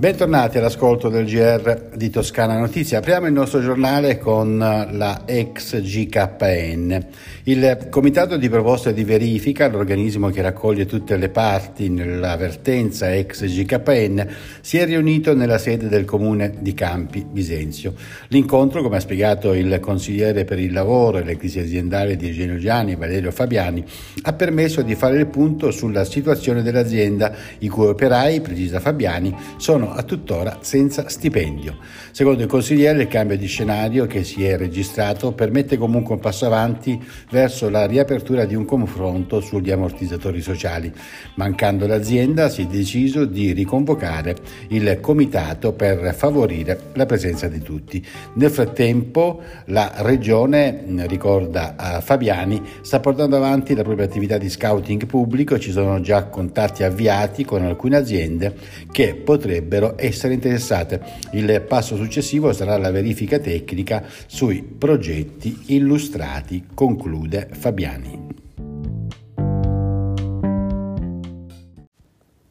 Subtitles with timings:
[0.00, 2.96] Bentornati all'ascolto del GR di Toscana Notizia.
[2.96, 7.06] Apriamo il nostro giornale con la ex GKN.
[7.42, 13.44] Il Comitato di proposta di verifica, l'organismo che raccoglie tutte le parti nella vertenza ex
[13.44, 14.26] GKN,
[14.62, 17.92] si è riunito nella sede del comune di Campi Bisenzio.
[18.28, 22.56] L'incontro, come ha spiegato il consigliere per il lavoro e le crisi aziendali di Eugenio
[22.56, 23.84] Gianni, Valerio Fabiani,
[24.22, 29.88] ha permesso di fare il punto sulla situazione dell'azienda, i cui operai, precisa Fabiani, sono
[29.92, 31.76] a tuttora senza stipendio.
[32.10, 36.46] Secondo il consigliere il cambio di scenario che si è registrato permette comunque un passo
[36.46, 40.92] avanti verso la riapertura di un confronto sugli ammortizzatori sociali.
[41.36, 44.36] Mancando l'azienda si è deciso di riconvocare
[44.68, 48.04] il comitato per favorire la presenza di tutti.
[48.34, 55.58] Nel frattempo la regione, ricorda Fabiani, sta portando avanti la propria attività di scouting pubblico,
[55.58, 58.54] ci sono già contatti avviati con alcune aziende
[58.90, 61.00] che potrebbero potrebbero essere interessate.
[61.32, 68.28] Il passo successivo sarà la verifica tecnica sui progetti illustrati, conclude Fabiani.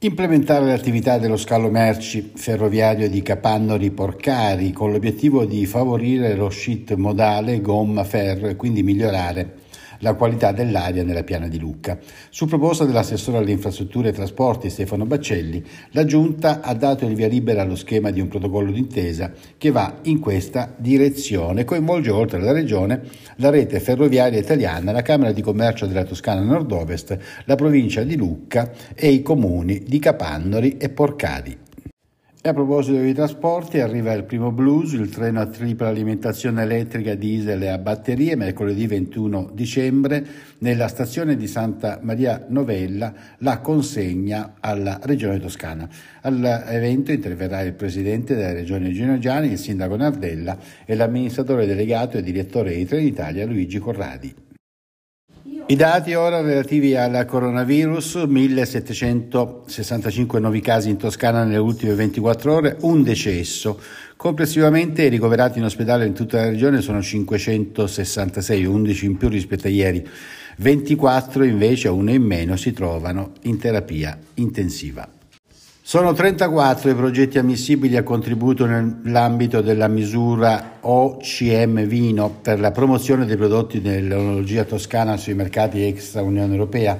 [0.02, 6.50] Implementare le attività dello scalo merci ferroviario di Capannori Porcari con l'obiettivo di favorire lo
[6.50, 9.67] shit modale gomma-ferro e quindi migliorare
[10.00, 11.97] la qualità dell'aria nella piana di Lucca.
[12.30, 17.28] Su proposta dell'assessore alle infrastrutture e trasporti Stefano Baccelli, la Giunta ha dato il via
[17.28, 22.52] libera allo schema di un protocollo d'intesa che va in questa direzione, coinvolge oltre alla
[22.52, 23.02] Regione
[23.38, 28.72] la rete ferroviaria italiana, la Camera di Commercio della Toscana Nord-Ovest, la provincia di Lucca
[28.95, 31.67] e i comuni di Capannori e Porcari.
[32.42, 37.14] E a proposito dei trasporti, arriva il primo blues, il treno a tripla alimentazione elettrica,
[37.14, 40.26] diesel e a batterie, mercoledì 21 dicembre,
[40.59, 45.90] nella stazione di Santa Maria Novella, la consegna alla Regione Toscana.
[46.22, 52.24] All'evento interverrà il Presidente della Regione Eugenio Gianni, il Sindaco Nardella e l'amministratore delegato e
[52.24, 54.47] direttore di Trenitalia Luigi Corradi.
[55.72, 62.78] I dati ora relativi al coronavirus, 1765 nuovi casi in Toscana nelle ultime 24 ore,
[62.81, 63.80] un decesso.
[64.18, 69.68] Complessivamente i ricoverati in ospedale in tutta la regione sono 566, 11 in più rispetto
[69.68, 70.03] a ieri.
[70.57, 75.19] 24 invece, uno in meno, si trovano in terapia intensiva.
[75.89, 83.25] Sono 34 i progetti ammissibili a contributo nell'ambito della misura OCM Vino per la promozione
[83.25, 86.95] dei prodotti dell'enologia toscana sui mercati extra Unione Europea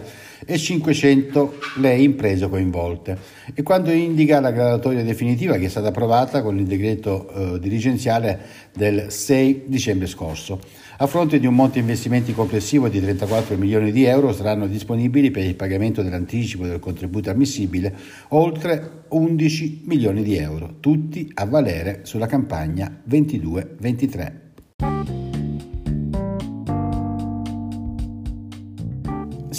[0.46, 3.18] e 500 le imprese coinvolte.
[3.54, 8.40] E quando indica la graduatoria definitiva che è stata approvata con il decreto eh, dirigenziale
[8.74, 10.60] del 6 dicembre scorso.
[11.02, 15.46] A fronte di un monte investimenti complessivo di 34 milioni di euro saranno disponibili per
[15.46, 17.96] il pagamento dell'anticipo del contributo ammissibile
[18.30, 24.49] oltre 11 milioni di euro, tutti a valere sulla campagna 22-23.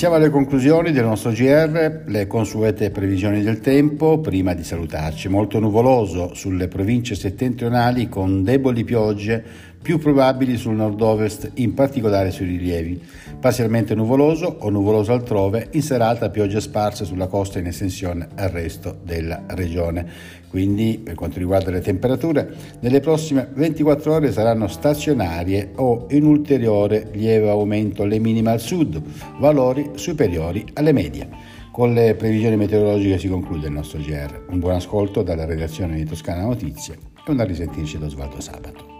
[0.01, 5.29] Siamo alle conclusioni del nostro GR, le consuete previsioni del tempo, prima di salutarci.
[5.29, 9.45] Molto nuvoloso sulle province settentrionali con deboli piogge
[9.83, 13.01] più probabili sul nord-ovest, in particolare sui rilievi.
[13.41, 18.99] Parzialmente nuvoloso o nuvoloso altrove, in serata piogge sparse sulla costa in estensione al resto
[19.03, 20.39] della regione.
[20.49, 27.09] Quindi, per quanto riguarda le temperature, nelle prossime 24 ore saranno stazionarie o in ulteriore
[27.13, 29.01] lieve aumento le minime al sud,
[29.39, 31.29] valori superiori alle medie.
[31.71, 34.47] Con le previsioni meteorologiche si conclude il nostro GR.
[34.51, 39.00] Un buon ascolto dalla redazione di Toscana Notizie e un a risentirci da Osvaldo Sabato.